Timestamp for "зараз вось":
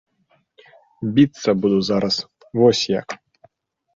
1.89-2.83